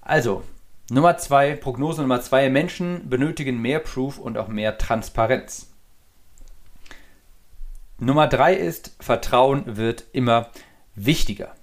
Also, 0.00 0.42
Nummer 0.88 1.18
zwei, 1.18 1.56
Prognose 1.56 2.00
Nummer 2.02 2.20
zwei, 2.20 2.48
Menschen 2.48 3.08
benötigen 3.08 3.60
mehr 3.60 3.80
Proof 3.80 4.18
und 4.18 4.38
auch 4.38 4.46
mehr 4.46 4.78
Transparenz. 4.78 5.72
Nummer 7.98 8.28
drei 8.28 8.54
ist, 8.54 8.94
Vertrauen 9.00 9.76
wird 9.76 10.04
immer 10.12 10.50
wichtiger. 10.94 11.56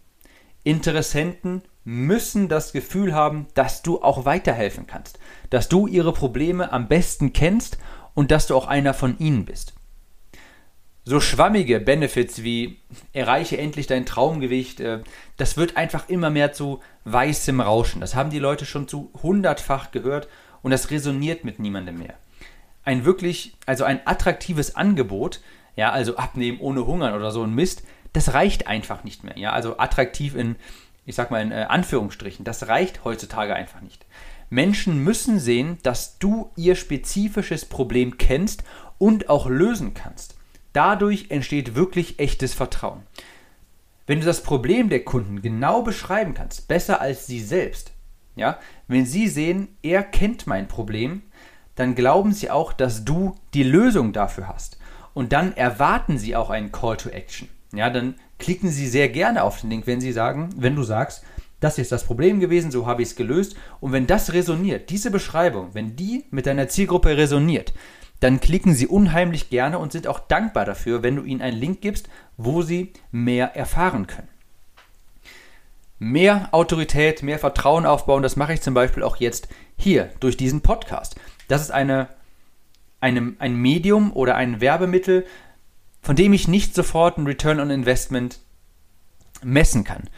Interessenten 0.64 1.62
müssen 1.86 2.50
das 2.50 2.74
Gefühl 2.74 3.14
haben, 3.14 3.48
dass 3.54 3.82
du 3.82 4.02
auch 4.02 4.26
weiterhelfen 4.26 4.88
kannst, 4.88 5.20
dass 5.50 5.70
du 5.70 5.88
ihre 5.88 6.12
Probleme 6.12 6.74
am 6.74 6.90
besten 6.90 7.32
kennst 7.32 7.78
und 8.14 8.30
dass 8.30 8.48
du 8.48 8.58
auch 8.58 8.68
einer 8.68 8.94
von 8.94 9.18
ihnen 9.20 9.46
bist. 9.46 9.74
So 11.06 11.20
schwammige 11.20 11.82
Benefits 11.82 12.44
wie 12.44 12.80
erreiche 13.12 13.58
endlich 13.58 13.88
dein 13.88 14.06
Traumgewicht, 14.06 14.80
äh, 14.80 15.02
das 15.36 15.58
wird 15.58 15.76
einfach 15.76 16.08
immer 16.08 16.30
mehr 16.30 16.54
zu 16.54 16.80
weißem 17.04 17.60
Rauschen. 17.60 18.00
Das 18.00 18.16
haben 18.16 18.30
die 18.30 18.40
Leute 18.40 18.66
schon 18.66 18.88
zu 18.88 19.12
hundertfach 19.22 19.92
gehört 19.92 20.30
und 20.62 20.72
das 20.72 20.92
resoniert 20.92 21.44
mit 21.44 21.60
niemandem 21.60 22.00
mehr. 22.00 22.14
Ein 22.86 23.04
wirklich, 23.04 23.58
also 23.66 23.84
ein 23.84 24.00
attraktives 24.06 24.78
Angebot, 24.78 25.42
ja, 25.76 25.92
also 25.92 26.16
abnehmen 26.16 26.60
ohne 26.62 26.86
Hungern 26.86 27.16
oder 27.16 27.32
so 27.32 27.44
ein 27.44 27.54
Mist, 27.54 27.84
das 28.14 28.34
reicht 28.34 28.68
einfach 28.68 29.04
nicht 29.04 29.26
mehr. 29.26 29.38
Ja, 29.38 29.52
also 29.52 29.78
attraktiv 29.80 30.36
in, 30.36 30.56
ich 31.06 31.16
sag 31.16 31.32
mal 31.32 31.42
in 31.42 31.52
äh, 31.52 31.66
Anführungsstrichen, 31.68 32.46
das 32.46 32.70
reicht 32.70 33.04
heutzutage 33.04 33.56
einfach 33.56 33.82
nicht. 33.82 34.06
Menschen 34.50 35.04
müssen 35.04 35.40
sehen, 35.40 35.80
dass 35.84 36.18
du 36.20 36.52
ihr 36.56 36.76
spezifisches 36.76 37.66
Problem 37.66 38.18
kennst 38.18 38.64
und 39.00 39.28
auch 39.28 39.48
lösen 39.48 39.94
kannst. 39.94 40.36
Dadurch 40.74 41.28
entsteht 41.30 41.76
wirklich 41.76 42.20
echtes 42.20 42.54
Vertrauen. 42.54 43.04
Wenn 44.06 44.20
du 44.20 44.26
das 44.26 44.44
Problem 44.44 44.90
der 44.90 45.06
Kunden 45.06 45.42
genau 45.42 45.82
beschreiben 45.82 46.34
kannst, 46.34 46.68
besser 46.68 47.00
als 47.00 47.26
sie 47.26 47.40
selbst, 47.40 47.92
ja, 48.36 48.60
wenn 48.88 49.06
sie 49.06 49.28
sehen, 49.28 49.70
er 49.82 50.04
kennt 50.04 50.48
mein 50.48 50.68
Problem, 50.68 51.22
dann 51.76 51.96
glauben 51.96 52.34
sie 52.34 52.50
auch, 52.52 52.74
dass 52.74 53.06
du 53.06 53.36
die 53.54 53.64
Lösung 53.64 54.12
dafür 54.12 54.48
hast. 54.48 54.78
Und 55.14 55.32
dann 55.32 55.56
erwarten 55.56 56.18
sie 56.18 56.36
auch 56.36 56.50
einen 56.50 56.72
Call 56.72 56.98
to 56.98 57.10
Action 57.10 57.48
ja, 57.74 57.90
dann 57.90 58.16
klicken 58.40 58.70
Sie 58.70 58.88
sehr 58.88 59.10
gerne 59.10 59.44
auf 59.44 59.62
den 59.62 59.72
Link, 59.72 59.88
wenn 59.88 60.00
Sie 60.00 60.12
sagen, 60.12 60.50
wenn 60.56 60.76
du 60.76 60.84
sagst, 60.84 61.24
das 61.60 61.78
ist 61.78 61.92
das 61.92 62.04
Problem 62.04 62.40
gewesen, 62.40 62.72
so 62.72 62.86
habe 62.86 63.02
ich 63.02 63.10
es 63.10 63.16
gelöst. 63.16 63.56
Und 63.80 63.92
wenn 63.92 64.06
das 64.06 64.34
resoniert, 64.34 64.90
diese 64.90 65.12
Beschreibung, 65.12 65.70
wenn 65.74 65.96
die 65.96 66.26
mit 66.30 66.46
deiner 66.46 66.68
Zielgruppe 66.68 67.18
resoniert, 67.18 67.74
dann 68.24 68.40
klicken 68.40 68.74
sie 68.74 68.88
unheimlich 68.88 69.50
gerne 69.50 69.78
und 69.80 69.92
sind 69.92 70.08
auch 70.08 70.20
dankbar 70.20 70.64
dafür, 70.64 71.04
wenn 71.04 71.18
du 71.18 71.24
ihnen 71.24 71.42
einen 71.42 71.58
Link 71.58 71.82
gibst, 71.82 72.08
wo 72.38 72.62
sie 72.62 72.94
mehr 73.12 73.58
erfahren 73.58 74.08
können. 74.08 74.30
Mehr 76.00 76.48
Autorität, 76.52 77.22
mehr 77.22 77.38
Vertrauen 77.38 77.86
aufbauen, 77.86 78.24
das 78.24 78.38
mache 78.38 78.54
ich 78.54 78.62
zum 78.62 78.74
Beispiel 78.74 79.04
auch 79.04 79.18
jetzt 79.18 79.50
hier 79.76 80.10
durch 80.22 80.38
diesen 80.38 80.62
Podcast. 80.62 81.16
Das 81.50 81.62
ist 81.62 81.72
eine, 81.72 82.08
eine, 83.02 83.34
ein 83.40 83.58
Medium 83.58 84.14
oder 84.14 84.36
ein 84.36 84.62
Werbemittel, 84.62 85.26
von 86.02 86.16
dem 86.16 86.32
ich 86.32 86.48
nicht 86.48 86.76
sofort 86.76 87.18
ein 87.18 87.28
Return 87.28 87.60
on 87.60 87.72
Investment 87.72 88.40
messen 89.44 89.84
kann. 89.84 90.10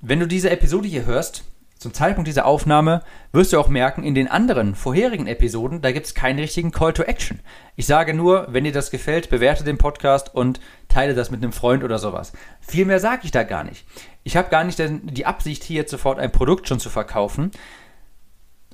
Wenn 0.00 0.20
du 0.20 0.26
diese 0.26 0.48
Episode 0.48 0.88
hier 0.88 1.04
hörst, 1.04 1.44
zum 1.78 1.94
Zeitpunkt 1.94 2.26
dieser 2.26 2.44
Aufnahme, 2.44 3.02
wirst 3.30 3.52
du 3.52 3.60
auch 3.60 3.68
merken, 3.68 4.02
in 4.02 4.14
den 4.14 4.28
anderen 4.28 4.74
vorherigen 4.74 5.28
Episoden, 5.28 5.80
da 5.80 5.92
gibt 5.92 6.06
es 6.06 6.14
keinen 6.14 6.40
richtigen 6.40 6.72
Call 6.72 6.92
to 6.92 7.04
Action. 7.04 7.38
Ich 7.76 7.86
sage 7.86 8.14
nur, 8.14 8.48
wenn 8.50 8.64
dir 8.64 8.72
das 8.72 8.90
gefällt, 8.90 9.30
bewerte 9.30 9.62
den 9.62 9.78
Podcast 9.78 10.34
und 10.34 10.60
teile 10.88 11.14
das 11.14 11.30
mit 11.30 11.42
einem 11.42 11.52
Freund 11.52 11.84
oder 11.84 11.98
sowas. 11.98 12.32
Viel 12.60 12.84
mehr 12.84 12.98
sage 12.98 13.20
ich 13.24 13.30
da 13.30 13.44
gar 13.44 13.62
nicht. 13.62 13.86
Ich 14.24 14.36
habe 14.36 14.50
gar 14.50 14.64
nicht 14.64 14.80
die 14.80 15.26
Absicht, 15.26 15.62
hier 15.62 15.76
jetzt 15.76 15.92
sofort 15.92 16.18
ein 16.18 16.32
Produkt 16.32 16.66
schon 16.66 16.80
zu 16.80 16.90
verkaufen, 16.90 17.52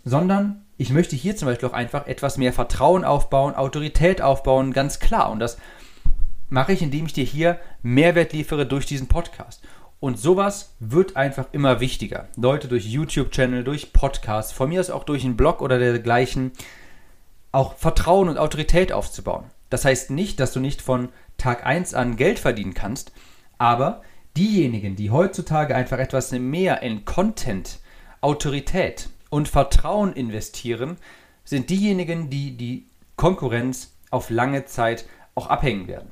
sondern 0.04 0.64
ich 0.78 0.90
möchte 0.90 1.14
hier 1.14 1.36
zum 1.36 1.46
Beispiel 1.46 1.68
auch 1.68 1.74
einfach 1.74 2.06
etwas 2.06 2.38
mehr 2.38 2.52
Vertrauen 2.52 3.04
aufbauen, 3.04 3.54
Autorität 3.54 4.22
aufbauen, 4.22 4.72
ganz 4.72 4.98
klar. 4.98 5.30
Und 5.30 5.40
das 5.40 5.58
mache 6.48 6.72
ich, 6.72 6.80
indem 6.80 7.06
ich 7.06 7.12
dir 7.12 7.24
hier 7.24 7.60
Mehrwert 7.82 8.32
liefere 8.32 8.66
durch 8.66 8.86
diesen 8.86 9.08
Podcast. 9.08 9.62
Und 10.04 10.18
sowas 10.18 10.74
wird 10.80 11.16
einfach 11.16 11.46
immer 11.52 11.80
wichtiger. 11.80 12.28
Leute 12.36 12.68
durch 12.68 12.84
YouTube-Channel, 12.84 13.64
durch 13.64 13.94
Podcasts, 13.94 14.52
von 14.52 14.68
mir 14.68 14.80
aus 14.80 14.90
auch 14.90 15.04
durch 15.04 15.24
einen 15.24 15.38
Blog 15.38 15.62
oder 15.62 15.78
dergleichen, 15.78 16.52
auch 17.52 17.78
Vertrauen 17.78 18.28
und 18.28 18.36
Autorität 18.36 18.92
aufzubauen. 18.92 19.44
Das 19.70 19.86
heißt 19.86 20.10
nicht, 20.10 20.40
dass 20.40 20.52
du 20.52 20.60
nicht 20.60 20.82
von 20.82 21.08
Tag 21.38 21.64
1 21.64 21.94
an 21.94 22.16
Geld 22.16 22.38
verdienen 22.38 22.74
kannst, 22.74 23.12
aber 23.56 24.02
diejenigen, 24.36 24.94
die 24.94 25.10
heutzutage 25.10 25.74
einfach 25.74 25.96
etwas 25.98 26.32
mehr 26.32 26.82
in 26.82 27.06
Content, 27.06 27.78
Autorität 28.20 29.08
und 29.30 29.48
Vertrauen 29.48 30.12
investieren, 30.12 30.98
sind 31.46 31.70
diejenigen, 31.70 32.28
die 32.28 32.58
die 32.58 32.84
Konkurrenz 33.16 33.94
auf 34.10 34.28
lange 34.28 34.66
Zeit 34.66 35.06
auch 35.34 35.46
abhängen 35.46 35.88
werden. 35.88 36.10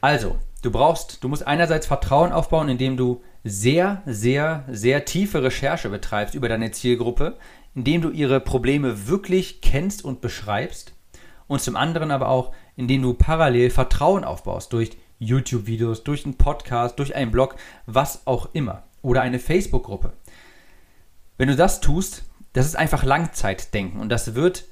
Also, 0.00 0.38
du 0.62 0.70
brauchst, 0.70 1.22
du 1.22 1.28
musst 1.28 1.46
einerseits 1.46 1.86
Vertrauen 1.86 2.32
aufbauen, 2.32 2.68
indem 2.68 2.96
du 2.96 3.22
sehr, 3.44 4.02
sehr, 4.06 4.64
sehr 4.68 5.04
tiefe 5.04 5.42
Recherche 5.42 5.88
betreibst 5.88 6.34
über 6.34 6.48
deine 6.48 6.72
Zielgruppe, 6.72 7.36
indem 7.74 8.02
du 8.02 8.10
ihre 8.10 8.40
Probleme 8.40 9.06
wirklich 9.06 9.60
kennst 9.60 10.04
und 10.04 10.20
beschreibst 10.20 10.94
und 11.46 11.60
zum 11.60 11.76
anderen 11.76 12.10
aber 12.10 12.28
auch, 12.28 12.52
indem 12.74 13.02
du 13.02 13.14
parallel 13.14 13.70
Vertrauen 13.70 14.24
aufbaust 14.24 14.72
durch 14.72 14.90
YouTube-Videos, 15.18 16.04
durch 16.04 16.24
einen 16.24 16.36
Podcast, 16.36 16.98
durch 16.98 17.14
einen 17.14 17.30
Blog, 17.30 17.56
was 17.86 18.26
auch 18.26 18.50
immer 18.52 18.82
oder 19.02 19.22
eine 19.22 19.38
Facebook-Gruppe. 19.38 20.12
Wenn 21.38 21.48
du 21.48 21.56
das 21.56 21.80
tust, 21.80 22.24
das 22.52 22.66
ist 22.66 22.76
einfach 22.76 23.04
Langzeitdenken 23.04 24.00
und 24.00 24.08
das 24.08 24.34
wird 24.34 24.64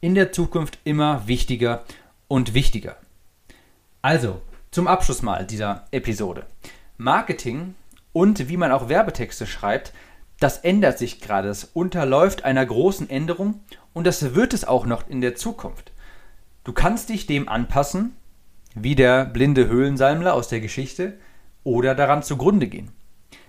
in 0.00 0.14
der 0.14 0.32
Zukunft 0.32 0.78
immer 0.84 1.26
wichtiger 1.26 1.84
und 2.28 2.54
wichtiger. 2.54 2.96
Also, 4.02 4.40
zum 4.76 4.88
Abschluss 4.88 5.22
mal 5.22 5.46
dieser 5.46 5.86
Episode. 5.90 6.44
Marketing 6.98 7.74
und 8.12 8.50
wie 8.50 8.58
man 8.58 8.72
auch 8.72 8.90
Werbetexte 8.90 9.46
schreibt, 9.46 9.94
das 10.38 10.58
ändert 10.58 10.98
sich 10.98 11.22
gerade. 11.22 11.48
Es 11.48 11.64
unterläuft 11.64 12.44
einer 12.44 12.66
großen 12.66 13.08
Änderung 13.08 13.60
und 13.94 14.06
das 14.06 14.34
wird 14.34 14.52
es 14.52 14.66
auch 14.66 14.84
noch 14.84 15.08
in 15.08 15.22
der 15.22 15.34
Zukunft. 15.34 15.92
Du 16.62 16.74
kannst 16.74 17.08
dich 17.08 17.26
dem 17.26 17.48
anpassen, 17.48 18.16
wie 18.74 18.94
der 18.94 19.24
blinde 19.24 19.66
Höhlensalmler 19.66 20.34
aus 20.34 20.48
der 20.48 20.60
Geschichte, 20.60 21.14
oder 21.64 21.94
daran 21.94 22.22
zugrunde 22.22 22.66
gehen. 22.66 22.92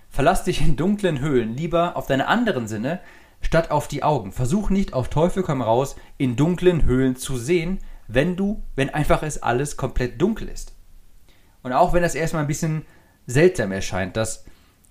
Verlass 0.08 0.44
dich 0.44 0.62
in 0.62 0.76
dunklen 0.76 1.20
Höhlen 1.20 1.54
lieber 1.54 1.94
auf 1.94 2.06
deine 2.06 2.26
anderen 2.26 2.68
Sinne 2.68 3.00
statt 3.42 3.70
auf 3.70 3.86
die 3.86 4.02
Augen. 4.02 4.32
Versuch 4.32 4.70
nicht 4.70 4.94
auf 4.94 5.10
Teufel 5.10 5.42
komm 5.42 5.60
raus 5.60 5.94
in 6.16 6.36
dunklen 6.36 6.86
Höhlen 6.86 7.16
zu 7.16 7.36
sehen, 7.36 7.80
wenn 8.06 8.34
du, 8.34 8.62
wenn 8.76 8.88
einfach 8.88 9.22
es 9.22 9.42
alles 9.42 9.76
komplett 9.76 10.22
dunkel 10.22 10.48
ist. 10.48 10.77
Und 11.62 11.72
auch 11.72 11.92
wenn 11.92 12.02
das 12.02 12.14
erstmal 12.14 12.42
ein 12.42 12.48
bisschen 12.48 12.84
seltsam 13.26 13.72
erscheint, 13.72 14.16
dass, 14.16 14.44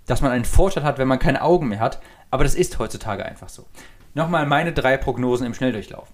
dass 0.06 0.22
man 0.22 0.32
einen 0.32 0.46
Vorteil 0.46 0.84
hat, 0.84 0.98
wenn 0.98 1.08
man 1.08 1.20
keine 1.20 1.42
Augen 1.42 1.68
mehr 1.68 1.80
hat, 1.80 2.00
aber 2.30 2.44
das 2.44 2.56
ist 2.56 2.78
heutzutage 2.80 3.26
einfach 3.26 3.50
so. 3.50 3.66
Nochmal 4.14 4.46
meine 4.46 4.74
drei 4.74 4.98
Prognosen 4.98 5.46
im 5.46 5.54
Schnelldurchlauf. 5.54 6.08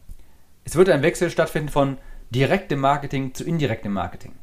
Es 0.64 0.76
wird 0.76 0.90
ein 0.90 1.02
Wechsel 1.02 1.30
stattfinden 1.30 1.70
von 1.70 1.98
direktem 2.30 2.80
Marketing 2.80 3.34
zu 3.34 3.44
indirektem 3.44 3.92
Marketing. 3.92 4.34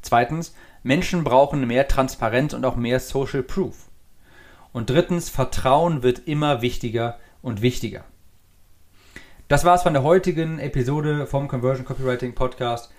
Zweitens, 0.00 0.54
Menschen 0.82 1.24
brauchen 1.24 1.66
mehr 1.66 1.86
Transparenz 1.88 2.54
und 2.54 2.64
auch 2.64 2.76
mehr 2.76 3.00
Social 3.00 3.42
Proof. 3.42 3.88
Und 4.72 4.90
drittens, 4.90 5.28
Vertrauen 5.28 6.02
wird 6.02 6.26
immer 6.26 6.62
wichtiger 6.62 7.18
und 7.40 7.62
wichtiger. 7.62 8.04
Das 9.48 9.64
war's 9.64 9.82
von 9.82 9.92
der 9.92 10.02
heutigen 10.02 10.58
Episode 10.58 11.26
vom 11.26 11.46
Conversion 11.46 11.84
Copywriting 11.84 12.34
Podcast. 12.34 12.90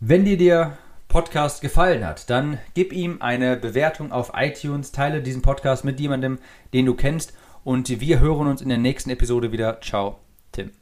Wenn 0.00 0.24
dir 0.24 0.36
der 0.36 0.78
Podcast 1.10 1.60
gefallen 1.60 2.06
hat, 2.06 2.30
dann 2.30 2.58
gib 2.74 2.92
ihm 2.92 3.20
eine 3.20 3.56
Bewertung 3.56 4.12
auf 4.12 4.30
iTunes, 4.34 4.92
teile 4.92 5.20
diesen 5.20 5.42
Podcast 5.42 5.84
mit 5.84 5.98
jemandem, 6.00 6.38
den 6.72 6.86
du 6.86 6.94
kennst 6.94 7.34
und 7.64 8.00
wir 8.00 8.20
hören 8.20 8.46
uns 8.46 8.62
in 8.62 8.68
der 8.68 8.78
nächsten 8.78 9.10
Episode 9.10 9.52
wieder. 9.52 9.80
Ciao, 9.80 10.20
Tim. 10.52 10.79